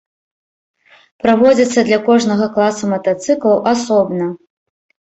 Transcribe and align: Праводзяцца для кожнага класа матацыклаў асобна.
Праводзяцца 1.25 1.79
для 1.91 1.99
кожнага 2.09 2.51
класа 2.57 2.93
матацыклаў 2.97 3.57
асобна. 3.77 4.25